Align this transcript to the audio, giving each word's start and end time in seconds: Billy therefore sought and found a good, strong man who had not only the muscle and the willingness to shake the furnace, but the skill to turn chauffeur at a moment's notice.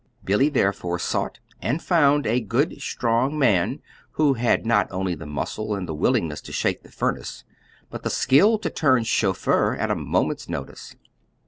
Billy 0.23 0.49
therefore 0.49 0.97
sought 0.97 1.37
and 1.61 1.79
found 1.79 2.25
a 2.25 2.39
good, 2.41 2.81
strong 2.81 3.37
man 3.37 3.83
who 4.13 4.33
had 4.33 4.65
not 4.65 4.87
only 4.91 5.13
the 5.13 5.27
muscle 5.27 5.75
and 5.75 5.87
the 5.87 5.93
willingness 5.93 6.41
to 6.41 6.51
shake 6.51 6.81
the 6.81 6.91
furnace, 6.91 7.43
but 7.91 8.01
the 8.01 8.09
skill 8.09 8.57
to 8.57 8.71
turn 8.71 9.03
chauffeur 9.03 9.75
at 9.75 9.91
a 9.91 9.95
moment's 9.95 10.49
notice. 10.49 10.95